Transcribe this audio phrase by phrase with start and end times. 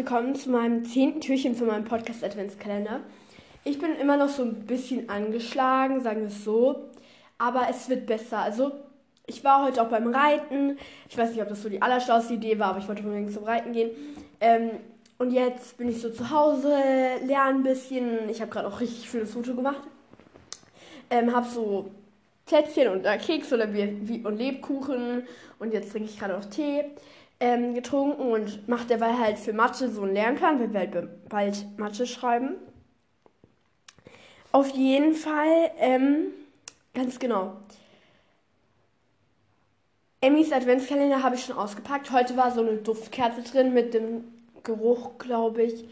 [0.00, 3.00] willkommen zu meinem zehnten Türchen für meinen Podcast Adventskalender.
[3.64, 6.88] Ich bin immer noch so ein bisschen angeschlagen, sagen wir es so,
[7.36, 8.38] aber es wird besser.
[8.38, 8.72] Also,
[9.26, 10.78] ich war heute auch beim Reiten.
[11.06, 13.44] Ich weiß nicht, ob das so die allerschlauste Idee war, aber ich wollte unbedingt zum
[13.44, 13.90] Reiten gehen.
[14.40, 14.70] Ähm,
[15.18, 16.74] und jetzt bin ich so zu Hause,
[17.26, 18.30] lerne ein bisschen.
[18.30, 19.82] Ich habe gerade auch richtig schönes Foto gemacht.
[21.10, 21.90] Ähm, habe so
[22.46, 25.24] Plätzchen und äh, Keks oder wie, wie, und Lebkuchen
[25.58, 26.84] und jetzt trinke ich gerade auch Tee
[27.40, 31.78] ähm, getrunken und mache dabei halt für Mathe so einen Lernplan, weil wir halt bald
[31.78, 32.56] Mathe schreiben.
[34.52, 36.26] Auf jeden Fall, ähm,
[36.94, 37.56] ganz genau.
[40.20, 42.10] Emmys Adventskalender habe ich schon ausgepackt.
[42.10, 44.24] Heute war so eine Duftkerze drin mit dem
[44.62, 45.88] Geruch, glaube ich,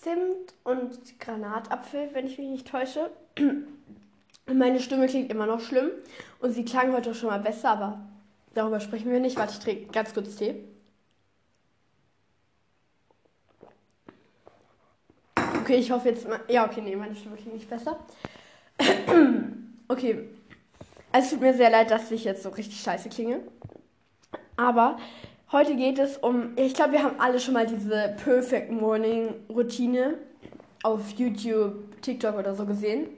[0.00, 3.10] Zimt und Granatapfel, wenn ich mich nicht täusche.
[4.46, 5.90] Meine Stimme klingt immer noch schlimm
[6.40, 8.00] und sie klang heute auch schon mal besser, aber
[8.54, 9.36] Darüber sprechen wir nicht.
[9.36, 10.64] Warte, ich trinke ganz kurz Tee.
[15.60, 16.40] Okay, ich hoffe jetzt mal.
[16.48, 17.98] Ja, okay, nee, meine Stimme klingt nicht besser.
[19.88, 20.28] okay.
[21.12, 23.40] Also, es tut mir sehr leid, dass ich jetzt so richtig scheiße klinge.
[24.56, 24.98] Aber
[25.52, 26.56] heute geht es um.
[26.56, 30.18] Ich glaube, wir haben alle schon mal diese Perfect Morning Routine
[30.82, 33.08] auf YouTube, TikTok oder so gesehen.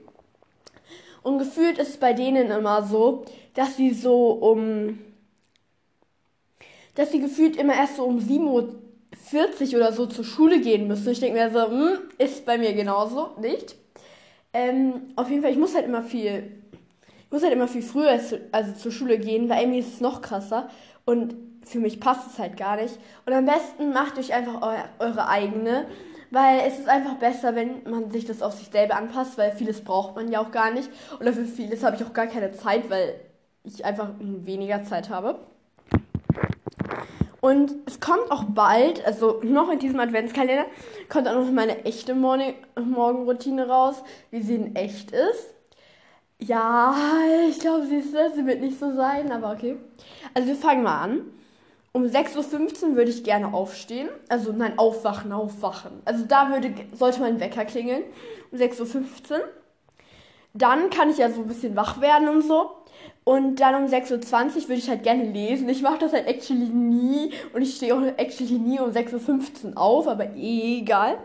[1.23, 4.99] Und gefühlt ist es bei denen immer so, dass sie so um
[6.95, 11.09] dass sie gefühlt immer erst so um 7.40 Uhr oder so zur Schule gehen müssen.
[11.09, 13.75] Ich denke mir so, hm, ist bei mir genauso, nicht?
[14.53, 16.51] Ähm, auf jeden Fall, ich muss halt immer viel,
[17.25, 20.01] ich muss halt immer viel früher als, also zur Schule gehen, weil irgendwie ist es
[20.01, 20.69] noch krasser
[21.05, 21.35] und
[21.65, 22.97] für mich passt es halt gar nicht.
[23.25, 25.87] Und am besten macht euch einfach eu eure eigene,
[26.29, 29.83] weil es ist einfach besser, wenn man sich das auf sich selber anpasst, weil vieles
[29.83, 30.89] braucht man ja auch gar nicht.
[31.19, 33.15] Oder für vieles habe ich auch gar keine Zeit, weil
[33.63, 35.39] ich einfach weniger Zeit habe.
[37.43, 40.65] Und es kommt auch bald, also noch in diesem Adventskalender,
[41.09, 45.53] kommt auch noch meine echte Morgenroutine raus, wie sie in echt ist.
[46.39, 46.95] Ja,
[47.49, 49.75] ich glaube, sie, ist, sie wird nicht so sein, aber okay.
[50.33, 51.21] Also wir fangen mal an.
[51.91, 54.07] Um 6.15 Uhr würde ich gerne aufstehen.
[54.29, 56.01] Also nein, aufwachen, aufwachen.
[56.05, 58.03] Also da würde, sollte mein Wecker klingeln.
[58.53, 59.41] Um 6.15 Uhr.
[60.53, 62.71] Dann kann ich ja so ein bisschen wach werden und so.
[63.23, 65.69] Und dann um 6.20 Uhr würde ich halt gerne lesen.
[65.69, 67.31] Ich mache das halt actually nie.
[67.53, 71.17] Und ich stehe auch actually nie um 6.15 Uhr auf, aber egal.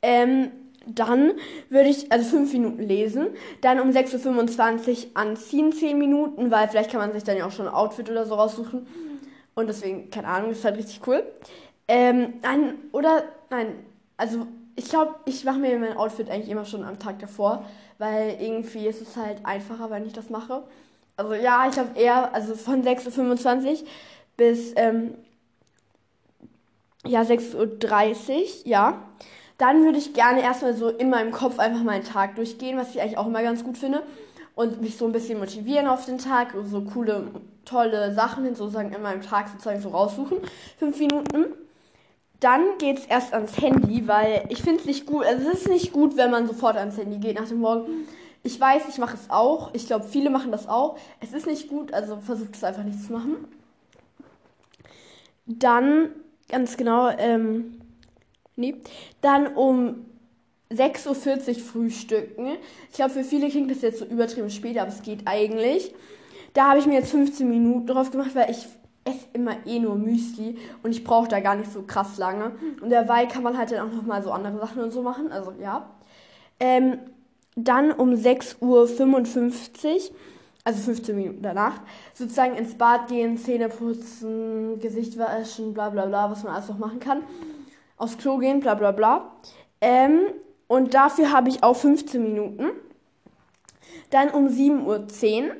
[0.00, 0.50] Ähm,
[0.86, 1.32] dann
[1.68, 3.28] würde ich also 5 Minuten lesen.
[3.60, 7.52] Dann um 6.25 Uhr anziehen, 10 Minuten, weil vielleicht kann man sich dann ja auch
[7.52, 8.86] schon ein Outfit oder so raussuchen.
[9.54, 11.22] Und deswegen, keine Ahnung, ist halt richtig cool.
[11.86, 13.84] Ähm, dann, oder, nein,
[14.16, 14.46] also
[14.76, 17.64] ich glaube, ich mache mir mein Outfit eigentlich immer schon am Tag davor
[18.02, 20.64] weil irgendwie ist es halt einfacher, wenn ich das mache.
[21.16, 23.88] Also ja, ich glaube eher, also von 6.25 Uhr
[24.36, 25.14] bis ähm,
[27.06, 29.02] ja, 6.30 Uhr, ja.
[29.56, 33.00] Dann würde ich gerne erstmal so in meinem Kopf einfach meinen Tag durchgehen, was ich
[33.00, 34.02] eigentlich auch immer ganz gut finde.
[34.56, 37.28] Und mich so ein bisschen motivieren auf den Tag, so coole,
[37.64, 40.38] tolle Sachen sozusagen in meinem Tag sozusagen so raussuchen.
[40.76, 41.54] Fünf Minuten.
[42.42, 45.24] Dann geht es erst ans Handy, weil ich finde es nicht gut.
[45.24, 48.08] Also es ist nicht gut, wenn man sofort ans Handy geht nach dem Morgen.
[48.42, 49.72] Ich weiß, ich mache es auch.
[49.74, 50.98] Ich glaube, viele machen das auch.
[51.20, 53.36] Es ist nicht gut, also versucht es einfach nicht zu machen.
[55.46, 56.10] Dann,
[56.48, 57.80] ganz genau, ähm,
[58.56, 58.74] nee,
[59.20, 60.04] dann um
[60.72, 62.56] 6.40 Uhr frühstücken.
[62.90, 65.94] Ich glaube, für viele klingt das jetzt so übertrieben spät, aber es geht eigentlich.
[66.54, 68.66] Da habe ich mir jetzt 15 Minuten drauf gemacht, weil ich
[69.04, 72.52] esse immer eh nur Müsli und ich brauche da gar nicht so krass lange.
[72.80, 75.32] Und derweil kann man halt dann auch nochmal so andere Sachen und so machen.
[75.32, 75.90] Also ja.
[76.60, 76.98] Ähm,
[77.56, 80.16] dann um 6.55 Uhr,
[80.64, 81.80] also 15 Minuten danach,
[82.14, 86.78] sozusagen ins Bad gehen, Zähne putzen, Gesicht waschen, bla bla bla, was man alles noch
[86.78, 87.22] machen kann.
[87.96, 89.32] Aufs Klo gehen, bla bla bla.
[89.80, 90.20] Ähm,
[90.68, 92.70] und dafür habe ich auch 15 Minuten.
[94.10, 95.56] Dann um 7.10 Uhr.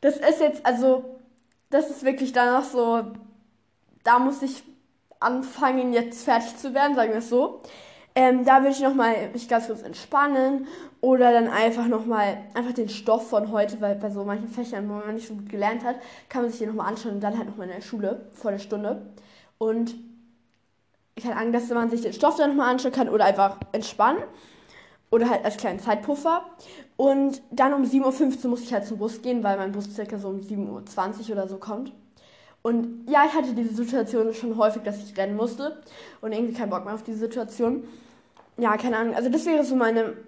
[0.00, 1.15] Das ist jetzt, also
[1.70, 3.04] das ist wirklich danach so,
[4.04, 4.62] da muss ich
[5.20, 7.62] anfangen, jetzt fertig zu werden, sagen wir es so.
[8.14, 10.66] Ähm, da würde ich nochmal mich ganz kurz entspannen
[11.02, 14.94] oder dann einfach nochmal einfach den Stoff von heute, weil bei so manchen Fächern, wo
[14.94, 15.96] man nicht so gut gelernt hat,
[16.30, 18.58] kann man sich den nochmal anschauen und dann halt nochmal in der Schule vor der
[18.58, 19.02] Stunde.
[19.58, 19.94] Und
[21.20, 24.22] keine Ahnung, dass man sich den Stoff dann nochmal anschauen kann oder einfach entspannen.
[25.16, 26.42] Oder halt als kleinen Zeitpuffer.
[26.98, 30.18] Und dann um 7.15 Uhr muss ich halt zum Bus gehen, weil mein Bus circa
[30.18, 31.90] so um 7.20 Uhr oder so kommt.
[32.60, 35.80] Und ja, ich hatte diese Situation schon häufig, dass ich rennen musste.
[36.20, 37.84] Und irgendwie keinen Bock mehr auf diese Situation.
[38.58, 39.14] Ja, keine Ahnung.
[39.14, 40.18] Also das wäre so meine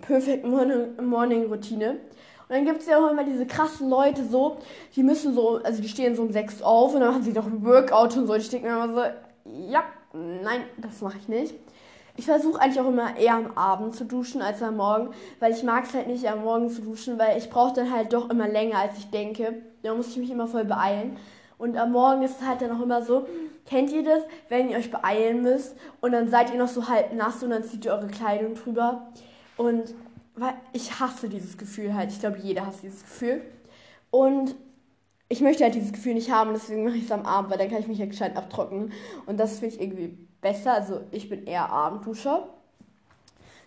[0.00, 1.90] Perfect Morning Routine.
[1.90, 4.58] Und dann gibt es ja auch immer diese krassen Leute so,
[4.94, 7.46] die müssen so, also die stehen so um 6 auf und dann machen sie noch
[7.46, 8.34] ein Workout und so.
[8.34, 9.00] Ich denke mir immer so,
[9.72, 9.82] ja,
[10.12, 11.54] nein, das mache ich nicht.
[12.16, 15.08] Ich versuche eigentlich auch immer eher am Abend zu duschen als am Morgen,
[15.40, 18.12] weil ich mag es halt nicht am Morgen zu duschen, weil ich brauche dann halt
[18.12, 19.62] doch immer länger, als ich denke.
[19.82, 21.16] Da muss ich mich immer voll beeilen.
[21.58, 23.26] Und am Morgen ist es halt dann auch immer so,
[23.66, 27.12] kennt ihr das, wenn ihr euch beeilen müsst und dann seid ihr noch so halb
[27.14, 29.08] nass und dann zieht ihr eure Kleidung drüber.
[29.56, 29.94] Und
[30.36, 32.10] weil ich hasse dieses Gefühl halt.
[32.10, 33.42] Ich glaube, jeder hasst dieses Gefühl.
[34.10, 34.54] Und
[35.28, 37.70] ich möchte halt dieses Gefühl nicht haben, deswegen mache ich es am Abend, weil dann
[37.70, 38.92] kann ich mich ja gescheit abtrocknen.
[39.26, 40.74] Und das finde ich irgendwie besser.
[40.74, 42.46] Also ich bin eher Abendduscher.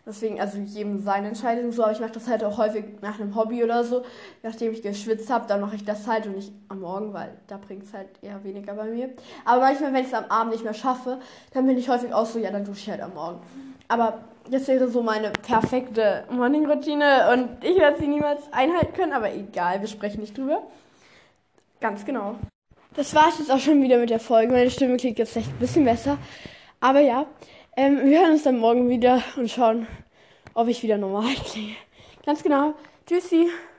[0.06, 3.36] Deswegen, also jedem seine Entscheidung so, aber ich mache das halt auch häufig nach einem
[3.36, 4.04] Hobby oder so.
[4.42, 7.58] Nachdem ich geschwitzt habe, dann mache ich das halt und nicht am Morgen, weil da
[7.58, 9.10] bringt es halt eher weniger bei mir.
[9.44, 11.20] Aber manchmal, wenn ich es am Abend nicht mehr schaffe,
[11.52, 13.42] dann bin ich häufig auch so, ja, dann dusche ich halt am Morgen.
[13.90, 14.20] Aber
[14.50, 19.82] das wäre so meine perfekte Morning-Routine und ich werde sie niemals einhalten können, aber egal,
[19.82, 20.62] wir sprechen nicht drüber.
[21.82, 22.36] Ganz genau.
[22.96, 24.54] Das war es jetzt auch schon wieder mit der Folge.
[24.54, 26.18] Meine Stimme klingt jetzt echt ein bisschen besser.
[26.80, 27.26] Aber ja,
[27.76, 29.88] ähm, wir hören uns dann morgen wieder und schauen,
[30.54, 31.76] ob ich wieder normal klinge.
[32.26, 32.74] Ganz genau.
[33.06, 33.48] Tschüssi.